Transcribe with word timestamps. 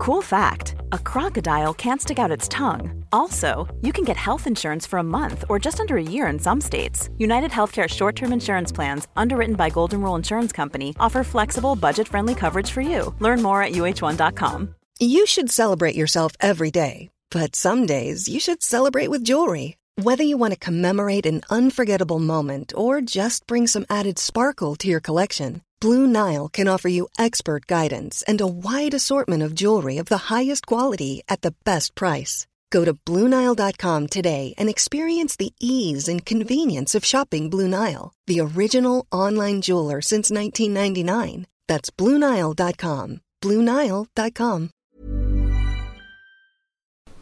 Cool 0.00 0.22
fact 0.22 0.76
a 0.92 0.98
crocodile 0.98 1.74
can't 1.74 2.00
stick 2.00 2.18
out 2.18 2.30
its 2.30 2.48
tongue. 2.48 3.04
Also, 3.12 3.68
you 3.82 3.92
can 3.92 4.02
get 4.02 4.16
health 4.16 4.46
insurance 4.46 4.86
for 4.86 4.98
a 4.98 5.10
month 5.18 5.44
or 5.50 5.58
just 5.58 5.78
under 5.78 5.98
a 5.98 6.02
year 6.02 6.26
in 6.28 6.38
some 6.38 6.58
states. 6.58 7.10
United 7.18 7.50
Healthcare 7.50 7.86
short 7.86 8.16
term 8.16 8.32
insurance 8.32 8.72
plans, 8.72 9.08
underwritten 9.14 9.56
by 9.56 9.68
Golden 9.68 10.00
Rule 10.00 10.14
Insurance 10.14 10.52
Company, 10.52 10.96
offer 10.98 11.22
flexible, 11.22 11.76
budget 11.76 12.08
friendly 12.08 12.34
coverage 12.34 12.70
for 12.70 12.80
you. 12.80 13.14
Learn 13.18 13.42
more 13.42 13.62
at 13.62 13.72
uh1.com. 13.72 14.74
You 15.00 15.26
should 15.26 15.50
celebrate 15.50 15.96
yourself 15.96 16.32
every 16.40 16.70
day, 16.70 17.10
but 17.30 17.54
some 17.54 17.84
days 17.84 18.26
you 18.26 18.40
should 18.40 18.62
celebrate 18.62 19.10
with 19.10 19.22
jewelry. 19.22 19.76
Whether 19.96 20.24
you 20.24 20.38
want 20.38 20.54
to 20.54 20.58
commemorate 20.58 21.26
an 21.26 21.42
unforgettable 21.50 22.20
moment 22.20 22.72
or 22.74 23.02
just 23.02 23.46
bring 23.46 23.66
some 23.66 23.84
added 23.90 24.18
sparkle 24.18 24.76
to 24.76 24.88
your 24.88 25.00
collection, 25.00 25.60
Blue 25.80 26.06
Nile 26.06 26.48
can 26.48 26.68
offer 26.68 26.88
you 26.88 27.08
expert 27.18 27.66
guidance 27.66 28.22
and 28.28 28.38
a 28.40 28.46
wide 28.46 28.92
assortment 28.92 29.42
of 29.42 29.54
jewelry 29.54 29.96
of 29.96 30.06
the 30.06 30.28
highest 30.28 30.66
quality 30.66 31.22
at 31.26 31.40
the 31.40 31.54
best 31.64 31.94
price. 31.94 32.46
Go 32.68 32.84
to 32.84 32.92
BlueNile.com 32.92 34.08
today 34.08 34.52
and 34.58 34.68
experience 34.68 35.36
the 35.36 35.54
ease 35.58 36.06
and 36.06 36.24
convenience 36.24 36.94
of 36.94 37.04
shopping 37.04 37.48
Blue 37.48 37.66
Nile, 37.66 38.12
the 38.26 38.40
original 38.40 39.06
online 39.10 39.62
jeweler 39.62 40.02
since 40.02 40.30
1999. 40.30 41.46
That's 41.66 41.90
BlueNile.com. 41.90 43.20
BlueNile.com. 43.42 44.70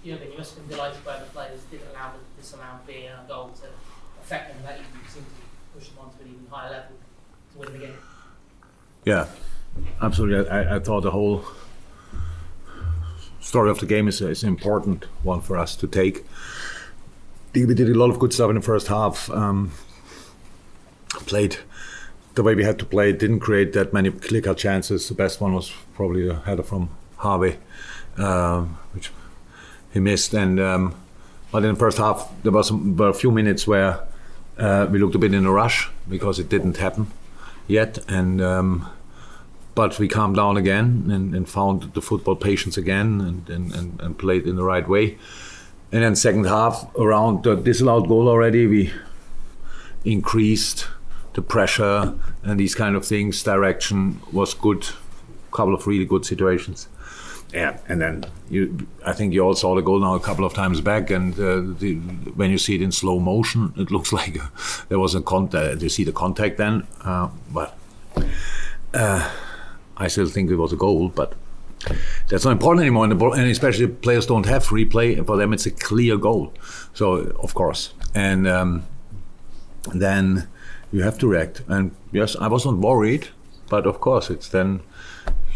You 0.02 0.14
know, 0.14 0.22
you 0.22 0.36
must 0.36 0.54
have 0.56 0.68
been 0.68 0.76
delighted 0.76 1.04
by 1.04 1.18
the 1.20 1.26
players 1.26 1.60
didn't 1.70 1.88
allow 1.90 2.14
this 2.36 2.52
amount 2.54 2.86
being 2.86 3.06
a 3.06 3.24
goal 3.28 3.50
to 3.60 3.68
affect 4.20 4.52
them 4.52 4.62
that 4.64 4.78
you 4.78 4.84
seem 5.08 5.22
to 5.22 5.78
push 5.78 5.88
them 5.88 5.98
on 6.00 6.10
to 6.16 6.24
an 6.24 6.28
even 6.28 6.46
higher 6.50 6.70
level 6.70 6.96
to 7.52 7.58
win 7.58 7.72
the 7.72 7.86
game. 7.86 7.98
Yeah, 9.08 9.24
absolutely. 10.02 10.50
I, 10.50 10.76
I 10.76 10.78
thought 10.80 11.00
the 11.00 11.12
whole 11.12 11.42
story 13.40 13.70
of 13.70 13.78
the 13.78 13.86
game 13.86 14.06
is, 14.06 14.20
is 14.20 14.42
an 14.42 14.50
important 14.50 15.06
one 15.22 15.40
for 15.40 15.56
us 15.56 15.74
to 15.76 15.86
take. 15.86 16.26
We 17.54 17.74
did 17.74 17.88
a 17.88 17.94
lot 17.94 18.10
of 18.10 18.18
good 18.18 18.34
stuff 18.34 18.50
in 18.50 18.56
the 18.56 18.60
first 18.60 18.88
half. 18.88 19.30
Um, 19.30 19.72
played 21.24 21.56
the 22.34 22.42
way 22.42 22.54
we 22.54 22.64
had 22.64 22.78
to 22.80 22.84
play. 22.84 23.14
Didn't 23.14 23.40
create 23.40 23.72
that 23.72 23.94
many 23.94 24.10
clear 24.10 24.52
chances. 24.52 25.08
The 25.08 25.14
best 25.14 25.40
one 25.40 25.54
was 25.54 25.72
probably 25.94 26.28
a 26.28 26.34
header 26.40 26.62
from 26.62 26.90
Harvey, 27.16 27.56
um, 28.18 28.78
which 28.92 29.10
he 29.90 30.00
missed. 30.00 30.34
And 30.34 30.60
um, 30.60 30.94
but 31.50 31.64
in 31.64 31.72
the 31.72 31.80
first 31.80 31.96
half, 31.96 32.30
there 32.42 32.52
was 32.52 32.68
some, 32.68 32.94
were 32.94 33.08
a 33.08 33.14
few 33.14 33.30
minutes 33.30 33.66
where 33.66 34.00
uh, 34.58 34.86
we 34.90 34.98
looked 34.98 35.14
a 35.14 35.18
bit 35.18 35.32
in 35.32 35.46
a 35.46 35.50
rush 35.50 35.88
because 36.06 36.38
it 36.38 36.50
didn't 36.50 36.76
happen 36.76 37.06
yet. 37.66 37.98
And 38.06 38.42
um, 38.42 38.90
but 39.78 39.96
we 40.00 40.08
calmed 40.08 40.34
down 40.34 40.56
again 40.56 41.08
and, 41.08 41.32
and 41.36 41.48
found 41.48 41.94
the 41.94 42.02
football 42.02 42.34
patience 42.34 42.76
again 42.76 43.20
and, 43.20 43.48
and, 43.48 43.72
and, 43.72 44.00
and, 44.00 44.18
played 44.18 44.44
in 44.44 44.56
the 44.56 44.64
right 44.64 44.88
way. 44.88 45.16
And 45.92 46.02
then 46.02 46.16
second 46.16 46.46
half, 46.46 46.92
around 46.96 47.44
the 47.44 47.54
disallowed 47.54 48.08
goal 48.08 48.28
already, 48.28 48.66
we 48.66 48.92
increased 50.04 50.88
the 51.34 51.42
pressure 51.42 52.12
and 52.42 52.58
these 52.58 52.74
kind 52.74 52.96
of 52.96 53.06
things. 53.06 53.40
Direction 53.44 54.20
was 54.32 54.52
good, 54.52 54.84
couple 55.52 55.74
of 55.76 55.86
really 55.86 56.04
good 56.04 56.26
situations. 56.26 56.88
Yeah, 57.54 57.78
and 57.86 58.00
then 58.00 58.24
you, 58.50 58.88
I 59.06 59.12
think 59.12 59.32
you 59.32 59.42
all 59.42 59.54
saw 59.54 59.76
the 59.76 59.80
goal 59.80 60.00
now 60.00 60.16
a 60.16 60.20
couple 60.20 60.44
of 60.44 60.54
times 60.54 60.80
back, 60.80 61.08
and 61.10 61.34
uh, 61.34 61.62
the, 61.78 61.94
when 62.34 62.50
you 62.50 62.58
see 62.58 62.74
it 62.74 62.82
in 62.82 62.90
slow 62.90 63.20
motion, 63.20 63.72
it 63.76 63.90
looks 63.92 64.12
like 64.12 64.42
uh, 64.42 64.48
there 64.88 64.98
was 64.98 65.14
a 65.14 65.22
contact. 65.22 65.82
You 65.82 65.88
see 65.88 66.02
the 66.02 66.10
contact 66.10 66.56
then, 66.58 66.84
uh, 67.04 67.28
but 67.52 67.78
uh, 68.92 69.30
I 69.98 70.08
still 70.08 70.26
think 70.26 70.50
it 70.50 70.56
was 70.56 70.72
a 70.72 70.76
goal. 70.76 71.08
But 71.08 71.34
that's 72.28 72.44
not 72.44 72.52
important 72.52 72.82
anymore, 72.82 73.04
and, 73.04 73.50
especially 73.50 73.86
players 73.86 74.26
don't 74.26 74.46
have 74.46 74.66
replay. 74.66 75.16
And 75.16 75.26
for 75.26 75.36
them, 75.36 75.52
it's 75.52 75.66
a 75.66 75.70
clear 75.70 76.16
goal. 76.16 76.52
So 76.94 77.16
of 77.42 77.54
course, 77.54 77.92
and 78.14 78.46
um, 78.46 78.84
then 79.94 80.48
you 80.92 81.02
have 81.02 81.18
to 81.18 81.28
react. 81.28 81.62
And 81.68 81.94
yes, 82.12 82.36
I 82.36 82.48
wasn't 82.48 82.78
worried, 82.78 83.28
but 83.68 83.86
of 83.86 84.00
course, 84.00 84.30
it's 84.30 84.48
then 84.48 84.80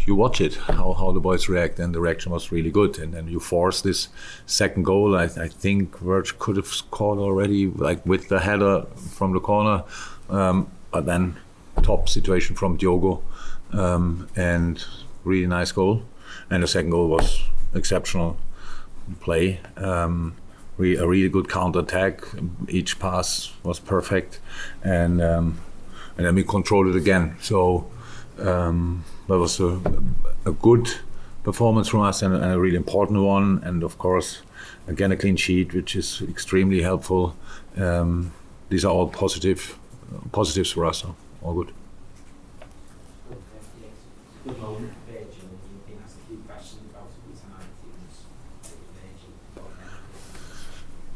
you 0.05 0.15
watch 0.15 0.41
it 0.41 0.55
how, 0.55 0.93
how 0.93 1.11
the 1.11 1.19
boys 1.19 1.47
react 1.47 1.79
and 1.79 1.95
the 1.95 1.99
reaction 1.99 2.31
was 2.31 2.51
really 2.51 2.71
good 2.71 2.99
and 2.99 3.13
then 3.13 3.27
you 3.27 3.39
force 3.39 3.81
this 3.81 4.09
second 4.45 4.83
goal 4.83 5.15
I, 5.15 5.23
I 5.23 5.47
think 5.47 5.97
Verge 5.99 6.37
could 6.39 6.57
have 6.57 6.67
scored 6.67 7.19
already 7.19 7.67
like 7.67 8.05
with 8.05 8.29
the 8.29 8.41
header 8.41 8.85
from 8.97 9.33
the 9.33 9.39
corner 9.39 9.83
um, 10.29 10.69
but 10.91 11.05
then 11.05 11.37
top 11.81 12.09
situation 12.09 12.55
from 12.55 12.77
Diogo 12.77 13.23
um, 13.73 14.27
and 14.35 14.85
really 15.23 15.47
nice 15.47 15.71
goal 15.71 16.03
and 16.49 16.63
the 16.63 16.67
second 16.67 16.91
goal 16.91 17.07
was 17.07 17.43
exceptional 17.73 18.37
play 19.19 19.59
um, 19.77 20.35
a 20.79 21.07
really 21.07 21.29
good 21.29 21.49
counter 21.49 21.79
attack 21.79 22.23
each 22.67 22.99
pass 22.99 23.53
was 23.63 23.79
perfect 23.79 24.39
and 24.83 25.21
um, 25.21 25.59
and 26.17 26.25
then 26.25 26.35
we 26.35 26.43
controlled 26.43 26.87
it 26.87 26.95
again 26.95 27.35
so 27.41 27.89
um, 28.39 29.03
that 29.27 29.37
was 29.37 29.59
a, 29.59 29.79
a, 30.45 30.51
good 30.51 30.89
performance 31.43 31.87
from 31.87 32.01
us 32.01 32.21
and, 32.21 32.33
and, 32.33 32.53
a 32.53 32.59
really 32.59 32.75
important 32.75 33.21
one. 33.21 33.61
And 33.63 33.83
of 33.83 33.97
course, 33.97 34.41
again, 34.87 35.11
a 35.11 35.17
clean 35.17 35.35
sheet, 35.35 35.73
which 35.73 35.95
is 35.95 36.21
extremely 36.21 36.81
helpful. 36.81 37.35
Um, 37.77 38.33
these 38.69 38.85
are 38.85 38.91
all 38.91 39.07
positive 39.07 39.77
positives 40.31 40.71
for 40.71 40.85
us. 40.85 40.99
So 41.01 41.15
all 41.41 41.53
good. 41.53 41.73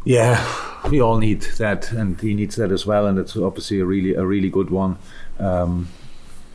Yeah, 0.08 0.90
we 0.90 1.02
all 1.02 1.18
need 1.18 1.42
that, 1.58 1.92
and 1.92 2.20
he 2.22 2.34
needs 2.34 2.56
that 2.56 2.72
as 2.72 2.86
well, 2.86 3.08
and 3.08 3.20
it's 3.20 3.36
obviously 3.36 3.82
a 3.82 3.86
really 3.86 4.14
a 4.14 4.26
really 4.26 4.50
good 4.50 4.70
one. 4.70 4.98
Um, 5.38 5.90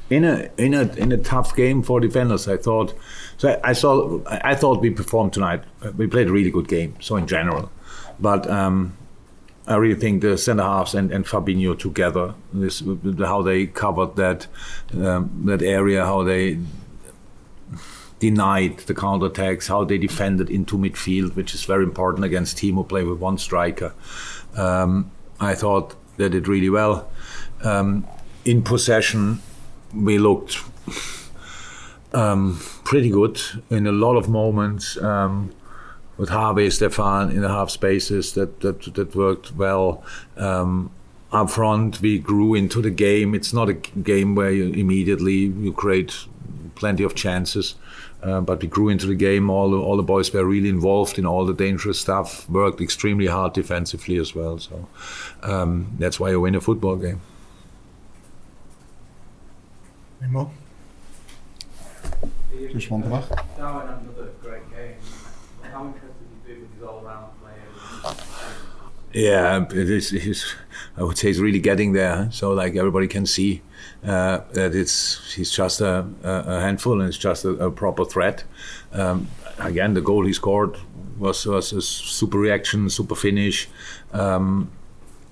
in 0.08 0.24
a 0.24 0.50
in 0.56 0.72
a 0.72 0.82
in 0.94 1.12
a 1.12 1.18
tough 1.18 1.54
game 1.54 1.82
for 1.82 2.00
defenders. 2.00 2.48
I 2.48 2.56
thought 2.56 2.94
so. 3.36 3.50
I, 3.50 3.70
I 3.70 3.72
saw. 3.74 4.20
I 4.26 4.54
thought 4.54 4.80
we 4.80 4.88
performed 4.88 5.34
tonight. 5.34 5.64
We 5.96 6.06
played 6.06 6.28
a 6.28 6.32
really 6.32 6.50
good 6.50 6.66
game. 6.66 6.96
So 7.00 7.16
in 7.16 7.26
general, 7.26 7.70
but 8.18 8.48
um, 8.48 8.96
I 9.66 9.76
really 9.76 9.98
think 9.98 10.22
the 10.22 10.36
centre 10.36 10.64
halves 10.64 10.94
and, 10.94 11.12
and 11.12 11.24
Fabinho 11.24 11.78
together, 11.78 12.34
this 12.52 12.82
how 13.18 13.42
they 13.42 13.66
covered 13.66 14.16
that 14.16 14.48
um, 14.94 15.42
that 15.46 15.62
area, 15.62 16.04
how 16.04 16.24
they 16.24 16.58
denied 18.18 18.78
the 18.78 18.94
counter 18.94 19.26
attacks, 19.26 19.68
how 19.68 19.84
they 19.84 19.98
defended 19.98 20.50
into 20.50 20.76
midfield, 20.78 21.34
which 21.36 21.54
is 21.54 21.64
very 21.64 21.84
important 21.84 22.24
against 22.24 22.58
team 22.58 22.74
who 22.74 22.84
play 22.84 23.04
with 23.04 23.18
one 23.18 23.38
striker. 23.38 23.94
Um, 24.56 25.10
I 25.40 25.54
thought 25.54 25.94
they 26.16 26.28
did 26.28 26.48
really 26.48 26.70
well. 26.70 27.10
Um, 27.62 28.06
in 28.44 28.62
possession, 28.62 29.40
we 29.94 30.18
looked 30.18 30.62
um, 32.12 32.60
pretty 32.84 33.10
good 33.10 33.40
in 33.70 33.86
a 33.86 33.92
lot 33.92 34.16
of 34.16 34.28
moments 34.28 34.96
um, 34.98 35.52
with 36.16 36.28
Harvey 36.28 36.70
Stefan 36.70 37.30
in 37.30 37.40
the 37.40 37.48
half 37.48 37.70
spaces 37.70 38.32
that 38.34 38.60
that, 38.60 38.94
that 38.94 39.14
worked 39.14 39.54
well. 39.56 40.04
Um, 40.36 40.90
up 41.32 41.50
front, 41.50 42.00
we 42.02 42.18
grew 42.18 42.54
into 42.54 42.82
the 42.82 42.90
game. 42.90 43.34
It's 43.34 43.54
not 43.54 43.68
a 43.68 43.72
game 43.72 44.34
where 44.34 44.50
you 44.50 44.66
immediately 44.72 45.32
you 45.34 45.72
create 45.72 46.26
plenty 46.74 47.04
of 47.04 47.14
chances, 47.14 47.74
uh, 48.22 48.42
but 48.42 48.60
we 48.60 48.68
grew 48.68 48.90
into 48.90 49.06
the 49.06 49.14
game. 49.14 49.48
All 49.48 49.70
the, 49.70 49.78
all 49.78 49.96
the 49.96 50.02
boys 50.02 50.30
were 50.32 50.44
really 50.44 50.68
involved 50.68 51.18
in 51.18 51.24
all 51.24 51.46
the 51.46 51.54
dangerous 51.54 51.98
stuff. 51.98 52.48
Worked 52.50 52.82
extremely 52.82 53.28
hard 53.28 53.54
defensively 53.54 54.18
as 54.18 54.34
well. 54.34 54.58
So 54.58 54.88
um, 55.42 55.96
that's 55.98 56.20
why 56.20 56.30
you 56.30 56.40
win 56.40 56.54
a 56.54 56.60
football 56.60 56.96
game. 56.96 57.22
Any 60.22 60.32
more? 60.32 60.50
Just 62.72 62.90
one 62.90 63.08
more. 63.08 63.24
Darwin 63.56 63.86
had 63.86 64.02
another 64.02 64.30
great 64.42 64.70
game. 64.70 64.94
How 65.62 65.86
interested 65.86 66.10
you 66.46 66.54
be 66.54 66.60
with 66.60 66.74
his 66.74 66.82
all-round 66.82 67.32
player? 67.40 68.14
Yeah, 69.12 69.64
it 69.64 69.90
is, 69.90 70.12
it 70.12 70.26
is. 70.26 70.54
I 70.96 71.02
would 71.02 71.18
say 71.18 71.28
he's 71.28 71.40
really 71.40 71.60
getting 71.60 71.92
there. 71.92 72.28
So 72.32 72.52
like 72.52 72.76
everybody 72.76 73.08
can 73.08 73.26
see 73.26 73.62
uh, 74.04 74.40
that 74.52 74.74
it's 74.74 75.34
he's 75.34 75.50
just 75.50 75.80
a, 75.80 76.06
a 76.22 76.60
handful 76.60 77.00
and 77.00 77.08
it's 77.08 77.18
just 77.18 77.44
a, 77.44 77.50
a 77.50 77.70
proper 77.70 78.04
threat. 78.04 78.44
Um, 78.92 79.28
again, 79.58 79.94
the 79.94 80.00
goal 80.00 80.24
he 80.24 80.32
scored 80.32 80.76
was 81.18 81.46
was 81.46 81.72
a 81.72 81.82
super 81.82 82.38
reaction, 82.38 82.88
super 82.90 83.14
finish. 83.14 83.68
Um, 84.12 84.70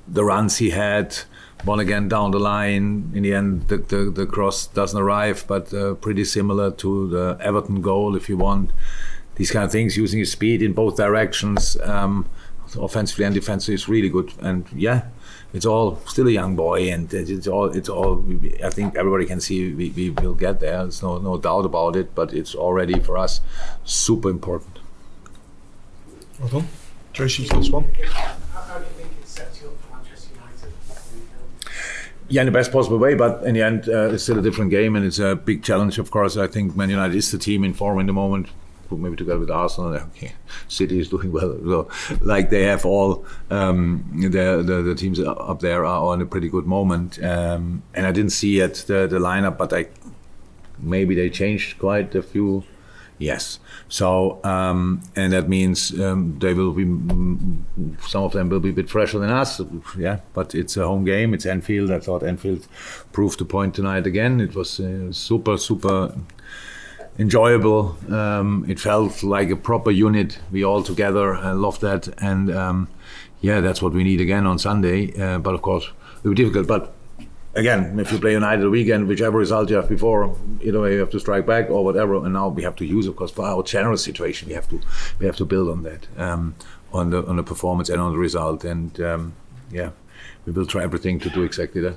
the 0.06 0.25
runs 0.25 0.59
he 0.59 0.71
had, 0.71 1.17
one 1.65 1.81
again 1.81 2.09
down 2.09 2.33
the 2.33 2.38
line. 2.38 3.12
In 3.15 3.23
the 3.23 3.35
end, 3.35 3.69
the, 3.69 3.79
the, 3.79 4.11
the 4.11 4.26
cross 4.26 4.67
doesn't 4.67 5.00
arrive, 5.00 5.44
but 5.47 5.73
uh, 5.73 5.94
pretty 5.94 6.25
similar 6.25 6.71
to 6.73 7.09
the 7.09 7.38
Everton 7.41 7.81
goal, 7.81 8.17
if 8.17 8.29
you 8.29 8.37
want. 8.37 8.73
These 9.37 9.53
kind 9.53 9.65
of 9.65 9.73
things, 9.73 9.97
using 9.97 10.19
his 10.19 10.33
speed 10.33 10.62
in 10.62 10.73
both 10.73 10.97
directions. 10.97 11.79
Um, 11.83 12.29
offensively 12.76 13.25
and 13.25 13.34
defensively 13.34 13.75
is 13.75 13.88
really 13.88 14.08
good. 14.08 14.32
And 14.40 14.67
yeah, 14.75 15.06
it's 15.52 15.67
all 15.67 16.00
still 16.06 16.28
a 16.28 16.31
young 16.31 16.56
boy, 16.56 16.90
and 16.90 17.12
it's 17.12 17.46
all 17.46 17.67
it's 17.67 17.88
all. 17.88 18.25
I 18.64 18.70
think 18.70 18.96
everybody 18.96 19.26
can 19.26 19.40
see 19.40 19.72
we, 19.72 19.90
we 19.90 20.11
will 20.11 20.34
get 20.34 20.61
there. 20.61 20.78
There's 20.78 21.02
no 21.02 21.19
no 21.19 21.38
doubt 21.38 21.64
about 21.64 21.96
it. 21.96 22.14
But 22.14 22.32
it's 22.32 22.55
already 22.55 23.00
for 23.00 23.19
us 23.19 23.40
super 23.84 24.31
important. 24.31 24.78
Well 26.38 26.49
done, 26.49 26.69
Tracy. 27.12 27.44
First 27.44 27.72
one. 27.72 27.84
How 27.84 28.78
do 28.78 28.84
you 28.84 28.90
think 28.90 29.11
it 29.20 29.28
sets 29.28 29.61
you 29.61 29.69
up 29.69 29.75
for 29.81 29.96
Manchester 29.96 30.34
United? 30.34 30.73
Yeah, 32.28 32.43
in 32.43 32.46
the 32.46 32.52
best 32.52 32.70
possible 32.70 32.99
way, 32.99 33.14
but 33.14 33.43
in 33.44 33.55
the 33.55 33.62
end, 33.62 33.88
uh, 33.88 34.12
it's 34.12 34.23
still 34.23 34.38
a 34.38 34.43
different 34.43 34.70
game, 34.70 34.94
and 34.96 35.05
it's 35.05 35.19
a 35.19 35.34
big 35.34 35.64
challenge. 35.64 35.99
Of 35.99 36.11
course, 36.11 36.37
I 36.37 36.46
think 36.46 36.76
Man 36.76 36.90
United 36.90 37.16
is 37.16 37.31
the 37.31 37.38
team 37.38 37.64
in 37.64 37.75
form 37.75 37.99
in 37.99 38.06
the 38.06 38.12
moment 38.12 38.49
maybe 38.98 39.16
together 39.16 39.40
with 39.40 39.50
Arsenal. 39.50 39.94
Okay, 39.94 40.32
City 40.69 40.98
is 40.98 41.08
doing 41.08 41.32
well. 41.38 41.58
So, 41.64 41.88
like 42.20 42.50
they 42.50 42.64
have 42.64 42.84
all 42.84 43.25
um, 43.50 44.04
the, 44.14 44.62
the, 44.62 44.82
the 44.82 44.94
teams 44.94 45.20
up 45.20 45.60
there 45.60 45.84
are 45.84 46.12
on 46.12 46.20
a 46.20 46.26
pretty 46.26 46.48
good 46.48 46.66
moment. 46.66 47.22
Um, 47.22 47.82
and 47.94 48.06
I 48.06 48.12
didn't 48.12 48.32
see 48.32 48.58
yet 48.58 48.84
the, 48.87 49.06
the 49.06 49.19
lineup, 49.19 49.58
but 49.58 49.72
I 49.72 49.87
maybe 50.78 51.14
they 51.14 51.31
changed 51.31 51.78
quite 51.78 52.14
a 52.14 52.22
few. 52.22 52.64
Yes. 53.19 53.58
So 53.88 54.42
um, 54.44 55.02
and 55.14 55.32
that 55.34 55.48
means 55.48 55.98
um, 56.00 56.38
they 56.38 56.54
will 56.54 56.72
be 56.72 56.84
some 58.08 58.22
of 58.25 58.32
them 58.32 58.48
will 58.48 58.60
be 58.60 58.70
a 58.70 58.72
bit 58.72 58.88
fresher 58.88 59.19
than 59.19 59.31
us. 59.31 59.60
Yeah, 59.98 60.20
but 60.32 60.54
it's 60.54 60.76
a 60.76 60.87
home 60.87 61.04
game. 61.04 61.34
It's 61.34 61.44
Anfield. 61.44 61.90
I 61.90 61.98
thought 61.98 62.22
Anfield 62.22 62.66
proved 63.12 63.38
the 63.38 63.44
point 63.44 63.75
tonight 63.75 64.06
again. 64.06 64.40
It 64.40 64.54
was 64.54 64.81
uh, 64.81 65.12
super 65.12 65.58
super 65.58 66.14
enjoyable. 67.20 67.96
Um, 68.08 68.64
it 68.67 68.81
felt 68.81 69.22
like 69.22 69.50
a 69.50 69.56
proper 69.56 69.90
unit. 69.90 70.38
We 70.50 70.64
all 70.64 70.82
together. 70.82 71.34
I 71.34 71.52
love 71.52 71.78
that, 71.81 72.08
and 72.20 72.50
um, 72.50 72.88
yeah, 73.43 73.61
that's 73.61 73.82
what 73.82 73.93
we 73.93 74.02
need 74.02 74.20
again 74.20 74.46
on 74.46 74.58
Sunday. 74.58 75.12
Uh, 75.20 75.38
but 75.38 75.55
of 75.55 75.62
course, 75.62 75.84
it 75.84 76.25
will 76.25 76.34
be 76.34 76.43
difficult. 76.43 76.67
But 76.67 76.94
again, 77.55 77.99
if 78.00 78.11
you 78.11 78.19
play 78.19 78.32
United 78.32 78.69
weekend, 78.70 79.06
whichever 79.06 79.38
result 79.38 79.69
you 79.70 79.76
have 79.76 79.88
before, 79.88 80.34
either 80.62 80.81
way 80.81 80.94
you 80.94 81.00
have 81.00 81.11
to 81.11 81.20
strike 81.20 81.46
back 81.46 81.70
or 81.70 81.84
whatever. 81.84 82.17
And 82.25 82.32
now 82.32 82.49
we 82.49 82.62
have 82.62 82.76
to 82.76 82.87
use, 82.87 83.06
of 83.06 83.17
course, 83.17 83.31
for 83.31 83.44
our 83.44 83.62
general 83.62 83.99
situation, 83.99 84.49
we 84.49 84.55
have 84.55 84.69
to 84.70 84.81
we 85.19 85.26
have 85.26 85.37
to 85.37 85.44
build 85.44 85.69
on 85.69 85.82
that, 85.82 86.08
um, 86.16 86.55
on 86.93 87.11
the 87.11 87.25
on 87.26 87.37
the 87.37 87.43
performance 87.43 87.90
and 87.90 88.00
on 88.00 88.12
the 88.12 88.19
result. 88.19 88.64
And 88.64 88.99
um, 89.00 89.34
yeah, 89.70 89.90
we 90.46 90.52
will 90.52 90.66
try 90.66 90.82
everything 90.82 91.20
to 91.20 91.31
do 91.31 91.43
exactly 91.43 91.82
that. 91.82 91.96